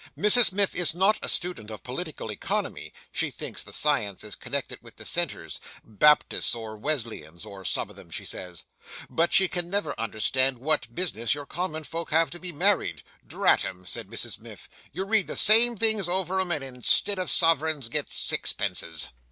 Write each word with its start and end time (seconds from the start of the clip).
Mrs 0.17 0.51
Miff 0.51 0.73
is 0.73 0.95
not 0.95 1.19
a 1.23 1.29
student 1.29 1.69
of 1.69 1.83
political 1.83 2.31
economy 2.31 2.91
(she 3.11 3.29
thinks 3.29 3.61
the 3.61 3.71
science 3.71 4.23
is 4.23 4.33
connected 4.35 4.81
with 4.81 4.95
dissenters; 4.95 5.61
"Baptists 5.83 6.55
or 6.55 6.75
Wesleyans, 6.75 7.45
or 7.45 7.63
some 7.63 7.91
o' 7.91 7.93
them," 7.93 8.09
she 8.09 8.25
says), 8.25 8.63
but 9.11 9.31
she 9.31 9.47
can 9.47 9.69
never 9.69 9.93
understand 9.99 10.57
what 10.57 10.95
business 10.95 11.35
your 11.35 11.45
common 11.45 11.83
folks 11.83 12.13
have 12.13 12.31
to 12.31 12.39
be 12.39 12.51
married. 12.51 13.03
"Drat 13.27 13.63
'em," 13.63 13.85
says 13.85 14.05
Mrs 14.05 14.39
Miff 14.39 14.67
"you 14.91 15.03
read 15.05 15.27
the 15.27 15.35
same 15.35 15.77
things 15.77 16.09
over 16.09 16.41
'em 16.41 16.49
and 16.49 16.63
instead 16.63 17.19
of 17.19 17.29
sovereigns 17.29 17.87
get 17.87 18.09
sixpences!" 18.09 19.11